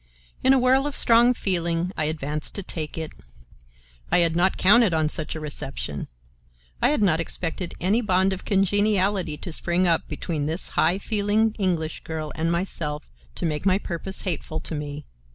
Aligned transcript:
In 0.43 0.51
a 0.51 0.57
whirl 0.57 0.87
of 0.87 0.95
strong 0.95 1.31
feeling 1.35 1.91
I 1.95 2.05
advanced 2.05 2.55
to 2.55 2.63
take 2.63 2.97
it. 2.97 3.11
I 4.11 4.17
had 4.17 4.35
not 4.35 4.57
counted 4.57 4.95
on 4.95 5.09
such 5.09 5.35
a 5.35 5.39
reception. 5.39 6.07
I 6.81 6.89
had 6.89 7.03
not 7.03 7.19
expected 7.19 7.75
any 7.79 8.01
bond 8.01 8.33
of 8.33 8.43
congeniality 8.43 9.37
to 9.37 9.51
spring 9.53 9.87
up 9.87 10.07
between 10.07 10.47
this 10.47 10.69
high 10.69 10.97
feeling 10.97 11.53
English 11.59 11.99
girl 12.03 12.31
and 12.33 12.51
myself 12.51 13.11
to 13.35 13.45
make 13.45 13.63
my 13.63 13.77
purpose 13.77 14.23
hateful 14.23 14.59
to 14.61 14.73
me. 14.73 15.05